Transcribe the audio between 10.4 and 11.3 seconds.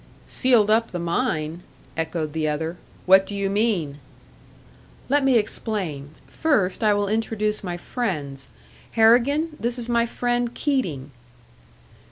Keating."